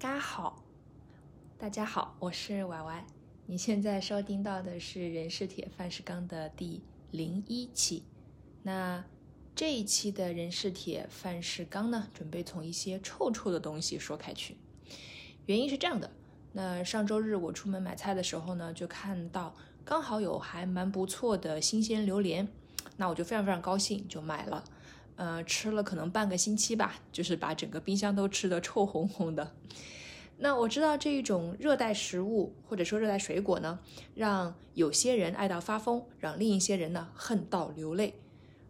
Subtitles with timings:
[0.00, 0.62] 大家好，
[1.58, 3.04] 大家好，我是歪歪。
[3.46, 8.04] 你现在收听到的是人是铁，饭是钢的第零一期。
[8.62, 9.04] 那
[9.56, 14.56] 这一期的人是铁，饭是钢呢，准备从一些臭臭的东西说开去。
[15.46, 16.12] 原因是这样的，
[16.52, 22.46] 那上周日我出门买菜的时候呢，就看到刚好有还蛮不错的新鲜榴莲，
[22.98, 24.62] 那我就非常非常高兴，就买了。
[25.18, 29.52] 呃，吃了可能半个星期吧，就是把整个冰箱都吃得臭烘烘的。
[30.38, 33.80] 那我知道这一种热带食物或者说热带水果呢，
[34.14, 38.14] 让有些人爱到发疯，让另一些人呢恨到流泪。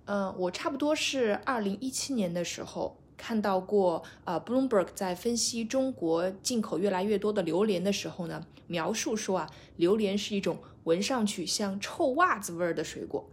[0.06, 13.28] 嗯，我差不多是二零一七年的时候看到过，呃，Bloomberg 在分析中国进口越来越多的榴莲的时候呢，描述说啊，榴莲是一种闻上去像臭袜子味儿的水果。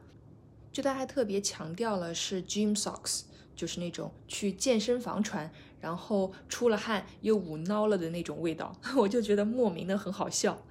[0.76, 3.22] 就他还特别强调了是 gym socks，
[3.56, 10.62] 就是那种去健身房穿，然后出了汗又捂孬了的那种味道， 我就觉得莫名的很好笑。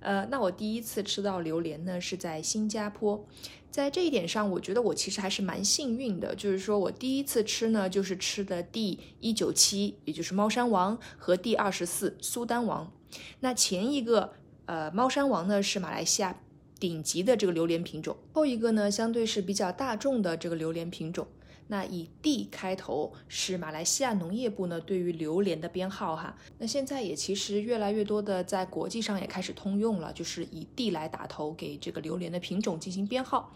[0.00, 3.24] 呃，那我第一次吃到榴莲呢是在新加坡，
[3.70, 12.90] 在这一点上，我觉得我其实还是蛮幸运的，就是说我第一次吃呢就是吃的第一九七，也就是猫山王和第二十四苏丹王。
[13.38, 14.32] 那前一个
[14.66, 16.40] 呃猫山王呢是马来西亚。
[16.84, 21.26] 顶级的这个榴莲品种，后一个呢相对是比较大众的这个榴莲品种。
[21.68, 26.36] 那以 D 开头是马来西亚农业部呢对于榴莲的编号哈。
[26.58, 33.50] 那现在也其实越来越多的在国际上也开始通用了，就是以 D 来打头给这个榴莲的品种进行编号。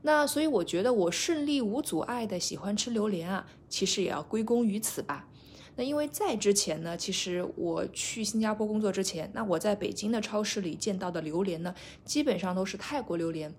[0.00, 5.28] 那所以我觉得我顺利无阻碍的喜欢吃榴莲啊，其实也要归功于此吧。
[5.76, 13.50] 那因为在之前呢，其实我去新加坡工作之前，那我在北京的超市里见到的榴莲呢，基本上都是泰国榴莲。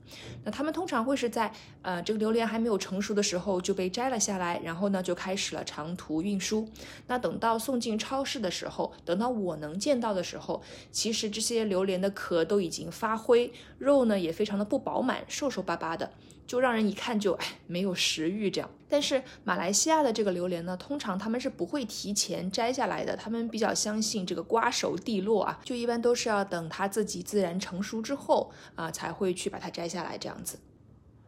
[0.43, 6.69] 那他们通常会是在呃这个榴莲还没有成熟的时候就被摘了下来，然后呢就开始了长途运输。
[7.07, 16.11] 那等到送进超市的时候，等到我能见到的时候，其实这些榴莲的壳都已经发灰，肉呢也非常的不饱满，瘦瘦巴巴的。
[16.45, 30.59] 就让人一看就哎没有食欲这样，但是马来西亚的这个榴莲呢，通常他们是不会提前摘下来的，他们比较相信这个瓜熟蒂落啊，就一般都是要等它自己自然成熟之后啊，才会去把它摘下来这样子。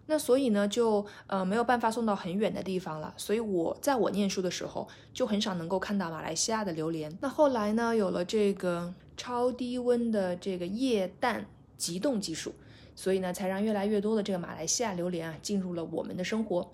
[0.08, 7.18] 那所以呢，就呃没有办法送到很远的地方了，所以我在我念书的时候就很少能够看到马来西亚的榴莲。
[7.22, 11.48] 那后来呢，有了这个超低温的这个液氮
[11.78, 12.54] 急冻技术。
[12.96, 16.72] 所以呢，才让越来越多的这个马来西亚榴莲啊进入了我们的生活。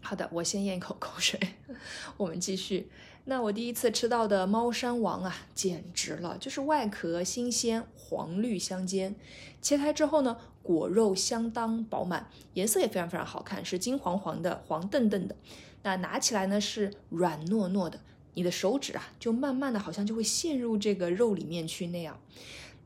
[0.00, 1.38] 好的，我先咽一口口水，
[2.16, 2.88] 我们继续。
[3.28, 9.16] 那我第一次吃到的猫山王啊，简直了，就是外壳新鲜，黄绿相间，
[9.60, 15.34] 切开之后呢，果肉相当饱满，颜色也非常非常好看，是金黄黄的，黄澄澄的。
[15.82, 17.98] 那拿起来呢是软糯糯的，
[18.34, 22.20] 你的手指啊就慢慢的好像就会陷入这个肉里面去那样。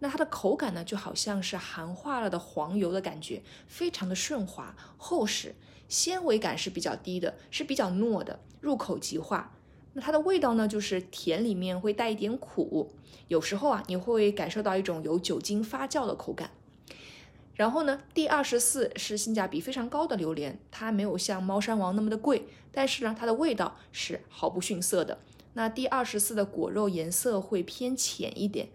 [0.00, 5.54] 那它的口感呢，就好像是含化了的黄油的感觉，非常的顺滑厚实，
[5.88, 9.54] 纤维感是比较低的，是比较糯的，入口即化。
[9.92, 12.92] 那它的味道呢，就是甜里面会带一点苦，
[13.28, 16.50] 有时候啊，你会感受到一种有酒精发酵的口感。
[17.54, 25.18] 然后呢，第二十四是性价比非常高的榴莲，它没有像猫山王那么的贵，但是呢，它的味道是毫不逊色的。
[25.52, 28.70] 那第二十四的果肉颜色会偏浅一点。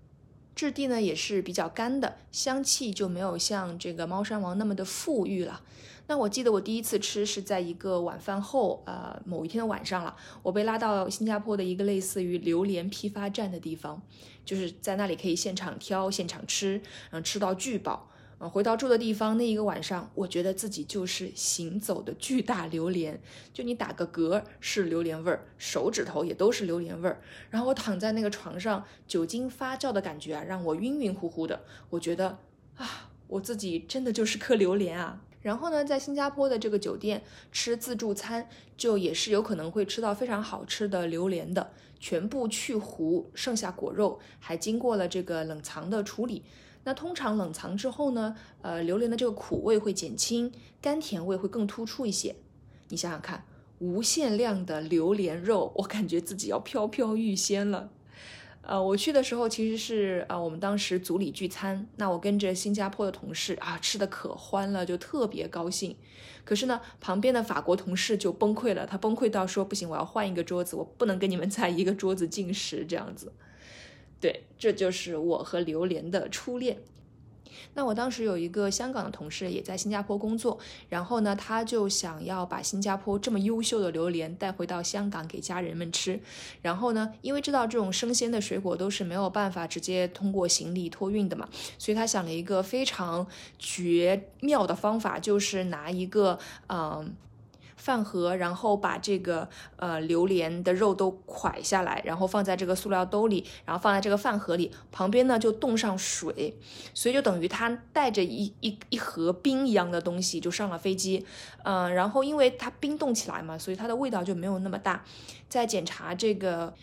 [0.55, 5.61] 质地呢也是比较干的，香气就没有像这个猫山王那么的馥郁了。
[6.07, 14.01] 那我记得我第一次吃是在一个晚饭后，呃，某一天的晚上了，我被拉到新加坡的一个类似于榴莲批发站的地方，
[14.45, 16.75] 就是在那里可以现场挑、现场吃，
[17.09, 18.11] 然后吃到巨饱。
[18.37, 23.21] 啊，回到住的地方那一个晚上，我觉得自己就是行走的巨大榴莲，
[23.53, 27.21] 就你打个嗝是榴莲味儿，手指头也都是榴莲味儿。
[27.49, 31.61] 然后我躺在那个床上，酒精发酵的感觉啊，让我晕晕乎乎的。
[31.89, 32.37] 我觉得
[32.75, 35.21] 啊，我自己真的就是颗榴莲啊。
[35.41, 37.23] 然后呢，在新加坡的这个酒店
[37.53, 46.43] 吃自助餐，就也是有可能会吃到非常好吃的榴莲的，全部去核，剩下果肉，还经过了这个冷藏的处理。
[46.85, 50.51] 那通常冷藏之后呢，呃，榴莲的这个苦味会减轻，
[50.81, 52.35] 甘甜味会更突出一些。
[52.87, 53.43] 你想想看，
[53.79, 57.89] 无限量的榴莲肉，我感觉自己要飘飘欲仙了。
[58.61, 65.95] 呃，我去的时候其实是啊，我们当时组里聚餐，那我跟着新加坡的同事啊，吃的可欢了，就特别高兴。
[66.43, 73.31] 可是呢，旁边的法国同事就崩溃了，他崩溃到说不行，我要换一个桌子，我不能跟你们在一个桌子进食这样子。
[74.19, 76.77] 对，这就是我和榴莲的初恋。
[77.73, 80.57] 那我当时有一个香港的同事也在新加坡工作，
[80.89, 86.19] 然后呢，他就想要把新加坡这么优秀的榴莲带回到香港给家人们吃。
[86.61, 91.47] 然后呢，因为知道这种生鲜的水果都是没有办法直接通过行李托运的嘛，
[91.77, 93.25] 所以他想了一个非常
[93.57, 97.15] 绝妙的方法，就是拿一个嗯。
[97.85, 106.57] 饭盒，然后把这个呃榴莲的肉都蒯下来，然后放在这个塑料兜里，然后放在这个饭盒里，旁边呢就冻上水，
[106.95, 111.23] 所以就等于他带着一一一盒冰一样的东西就上了飞机，
[111.63, 115.03] 嗯，然后因为它冰冻起来嘛，所以它的味道就没有那么大。
[115.47, 116.73] 在检查这个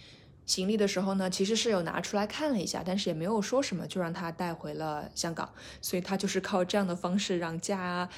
[0.47, 5.51] 行李的时候呢，其实是有拿出来看了一下，但是也没有说什么，就让他带回了香港。
[5.81, 8.09] 所以他就是靠这样的方式让家。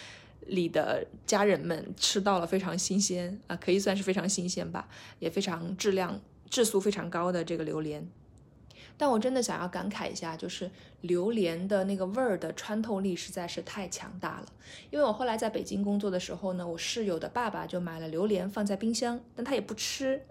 [0.47, 4.89] 里的家人们吃到了非常新鲜啊，可以算是非常新鲜吧，
[5.19, 8.07] 也非常质量质素非常高的这个榴莲。
[8.97, 10.71] 但我真的想要感慨一下，就是
[11.01, 14.47] 榴莲的那个味儿的穿透力实在是太强大了。
[14.91, 20.23] 因为我后来在北京工作的时候呢，我室友的爸爸就买了榴莲放在冰箱，但他也不吃，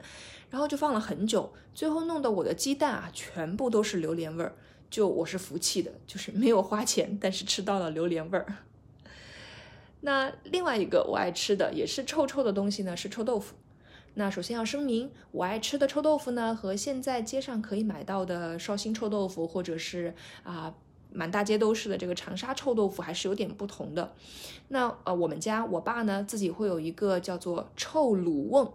[0.49, 4.55] 然后就放了很久，最后弄得我的鸡蛋啊全部都是榴莲味儿。
[4.89, 8.59] 就我是服气的，就是没有花钱，但是吃到了榴莲味儿。
[10.05, 13.55] 那另外一个我爱吃的也是臭臭的东西呢，是臭豆腐。
[14.15, 20.13] 那首先要声明，我爱吃的臭豆腐呢，和现在街上可以买到的绍兴臭豆腐，或者是
[20.43, 20.75] 啊
[21.13, 24.13] 满大街都是的这个长沙臭豆腐，还是有点不同的。
[24.67, 28.73] 那呃，我们家我爸呢自己会有一个叫做臭卤瓮，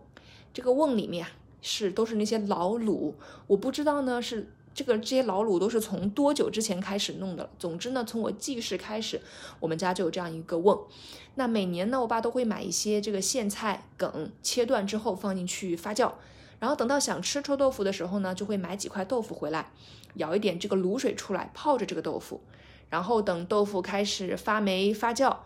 [0.54, 1.26] 这个瓮里面
[1.60, 3.12] 是都是那些老卤，
[3.46, 4.50] 我不知道呢是。
[4.78, 7.50] 这个这些老卤都是从多久之前开始弄的？
[7.58, 9.20] 总之呢，从我记事开始，
[9.58, 10.86] 我们家就有这样一个瓮。
[11.34, 16.12] 那每年呢，我爸都会买一些这个苋菜梗，切断之后放进去发酵。
[16.60, 19.72] 然后等到想吃臭豆腐的时候呢，就会买几块豆腐回来，
[20.14, 22.40] 舀一点这个卤水出来泡着这个豆腐。
[22.88, 25.38] 然后等豆腐开始发霉发酵。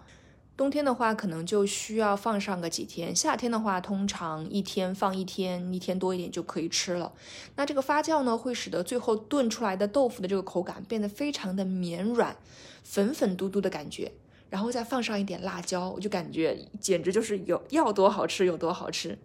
[0.62, 7.12] 冬天的话，可能就需要放上个几天；夏天的话，通常一天放一天，一天多一点就可以吃了。
[7.56, 12.36] 那这个发酵呢，会使得最后炖出来的豆腐的这个口感变得非常的绵软、
[12.84, 14.12] 粉粉嘟嘟的感觉。
[14.50, 19.18] 然后再放上一点辣椒，我就感觉简直就是有要多好吃有多好吃。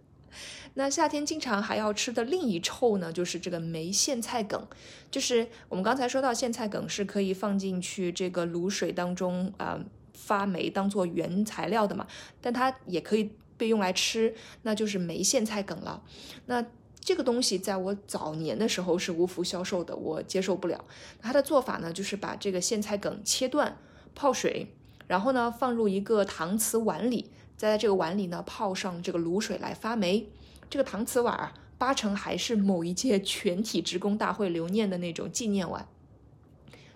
[0.74, 4.66] 那夏天经常还要吃的另一臭呢，就是这个梅苋菜梗。
[5.08, 9.78] 就是我们刚才说到苋菜梗是可以放进去这个卤水当中啊。
[10.28, 12.06] 发霉当做原材料的嘛，
[12.42, 16.02] 但它也可以被用来吃，那就是梅苋菜梗了。
[16.44, 16.62] 那
[17.00, 20.84] 这个东西在我早年的时候是无福消受的，我接受不了。
[21.22, 23.78] 它的做法呢，就是把这个苋菜梗切断，
[24.14, 24.74] 泡水，
[25.06, 30.28] 然后呢放入一个搪瓷碗里，再在这个碗里呢泡上这个卤水来发霉。
[30.68, 35.88] 这个搪瓷碗啊，八成还是某一届全体职工大会留念的那种纪念碗。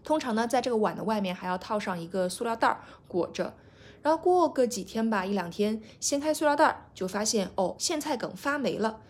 [0.04, 3.54] 通常呢，在这个碗的外面还要套上一个塑料袋儿裹着，
[4.02, 9.00] 然后过个几天吧，一两天，掀开塑料袋儿，就发现哦，苋菜梗发霉了，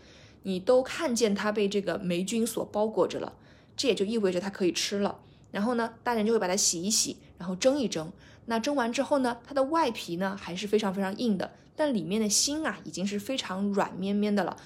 [0.43, 3.33] 你都看见它被这个霉菌所包裹着了，
[3.77, 5.19] 这也就意味着它可以吃了。
[5.51, 8.11] 然后呢，大人就会把它洗一洗，然后蒸一蒸。
[8.47, 14.57] 那蒸完之后呢，它的外皮呢还是非常非常硬的，但里面的心啊已经是非常软绵绵的了。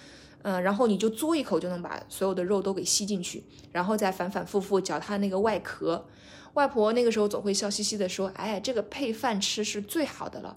[0.49, 6.07] 嗯，然后你就嘬一口就能把所有的肉都给吸进去，然后再反反复复嚼它那个外壳。
[6.55, 10.57] 外婆那个时候总会笑嘻嘻的说：“哎，这个配饭吃是最好的了。”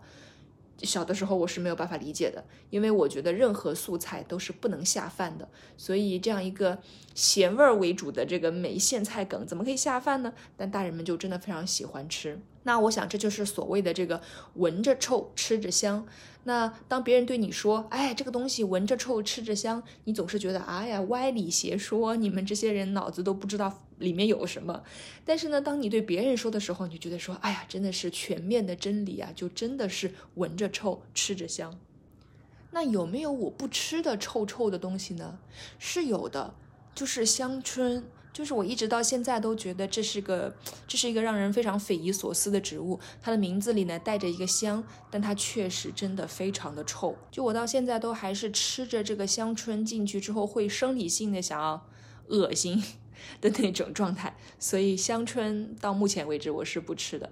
[0.84, 6.78] 小的时候我是没有办法理解的，因为我觉得任何素菜都是不能下饭的，所以这样一个
[7.16, 10.31] 咸味儿为主的这个梅苋菜梗怎么可以下饭呢？
[10.56, 12.40] 但大人们就真的非常喜欢吃。
[12.69, 14.21] 那我想这就是所谓的这个
[14.54, 16.06] 闻着臭吃着香。
[16.44, 24.83] 那当别人对你说，哎，这个东西闻着臭吃着香，你总是觉得，哎呀，歪理邪说，你们这些人脑子都不知道里面有什么。
[25.26, 31.76] 但是呢，当你对别人说的时候，你就觉得说，哎呀，真的是全面的真理啊，就真的是闻着臭吃着香。
[32.69, 35.40] 那有没有我不吃的臭臭的东西呢？
[35.80, 36.54] 是有的，
[36.94, 38.04] 就是香椿。
[38.31, 40.56] 就是我一直到现在都觉得这是个，
[40.88, 43.00] 这是一个让人非常匪夷所思的植物。
[43.21, 47.16] 它的名字里呢带着一个香，但它确实真的非常的臭。
[47.31, 51.86] 就我到现在都还是吃着这个香椿进去之后会生理性的想要
[52.28, 52.81] 恶心
[53.42, 54.38] 的那种状态。
[54.57, 57.31] 所以香椿到目前为止我是不吃的。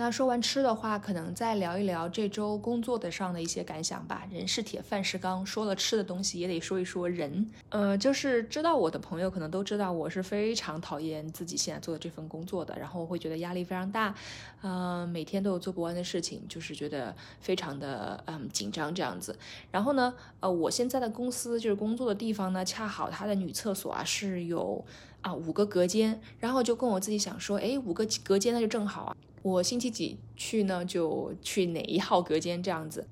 [0.00, 4.26] 那说完吃的话，可能再聊一聊这周工作的上的一些感想吧。
[4.30, 7.46] 人是铁，饭是钢，说了吃的东西，也得说一说人。
[7.68, 14.14] 呃，就是知道我的朋友可能都知道，我是非常讨厌自己现在做的这份工作的，然后会觉得压力非常大，
[14.62, 19.38] 呃，每天都有做不完的事情，就是觉得非常的嗯紧张这样子。
[19.70, 24.82] 然后呢，呃，我现在的公司就是工作的地方呢，恰好它的女厕所啊是有
[25.20, 29.16] 啊五个隔间，然后就跟我自己想说，哎，五个隔间那就正好啊。
[29.42, 30.84] 我星期几去呢？
[30.84, 33.06] 就去哪一号隔间这样子。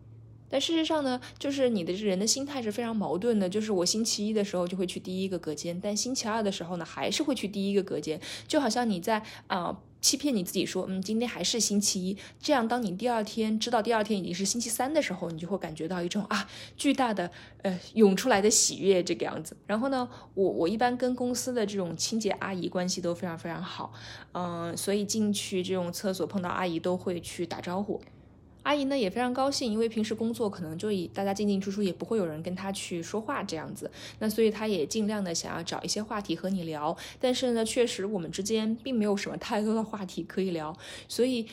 [0.50, 3.49] 但事实上呢，就是你的人的心态是非常矛盾的。
[3.49, 8.18] 就是我星期一的时候就会去第一个隔间，但星期二的时候呢，还是会去第一个隔间。
[8.47, 12.17] 就好像你在啊欺骗你自己说，嗯，今天还是星期一。
[12.40, 17.31] 这样，当你第二天知道第二天已经是星期三的时候，你就会感觉到一种啊巨大的
[17.62, 19.57] 呃涌出来的喜悦这个样子。
[19.67, 23.93] 然后呢，我我一般跟公司的这种清洁阿姨关系都非常非常好，
[24.33, 28.00] 嗯，所以进去这种厕所碰到阿姨都会去打招呼。
[28.62, 33.91] 阿姨呢也非常高兴，因为平时工作可能就以大家进进出出，也不会有人跟她去说话这样子。
[34.19, 36.97] 那所以她也尽量的想要找一些话题和你聊。
[37.21, 40.77] 但是呢，确实我们之间并没有什么太多的话题可以聊。
[41.09, 41.47] 所以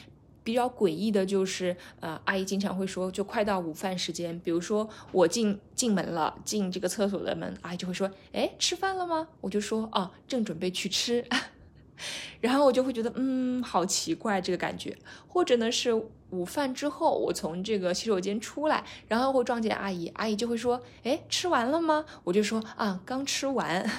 [0.43, 9.27] 比较诡异的就是，呃，阿姨经常会说，就快到午饭时间，比如说我进进门了，进这个厕所的门，阿姨就会说，哎，吃饭了吗？
[9.41, 11.25] 我就说，啊，正准备去吃。
[12.41, 14.95] 然后我就会觉得，嗯，好奇怪这个感觉，
[15.27, 15.89] 或者呢是
[16.35, 22.05] 午饭之后，我从这个洗手间出来，然后会撞见阿姨，阿姨就会说，哎，吃完了吗？
[22.25, 23.89] 我就说，啊，刚吃完。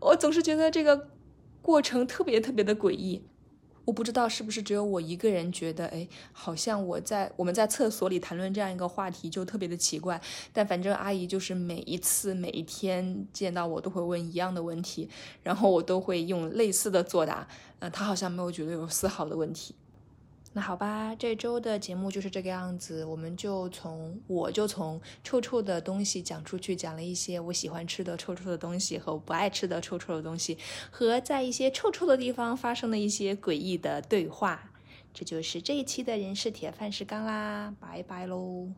[0.00, 1.08] 我总是觉得这个
[1.62, 3.24] 过程特别特别的诡异。
[3.84, 10.20] 我不知道是不是只有我一个人觉得，哎，好像我在我们在厕所里谈论这样一个话题就特别的奇怪。
[10.52, 15.08] 但反正阿姨就是每一次每一天见到我都会问一样的问题，
[15.42, 17.48] 然后我都会用类似的作答。
[17.78, 19.74] 呃，她好像没有觉得有丝毫的问题。
[20.54, 30.58] 那好吧，这周的节目就是这个样子，我们就从我就从臭臭的东西讲出去，讲了一些我喜欢吃的臭臭的东西和我不爱吃的臭臭的东西，
[30.90, 34.72] 和在一些臭臭的地方发生的一些诡异的对话。
[35.14, 38.68] 这就是这一期的人是铁饭是钢啦，拜拜喽。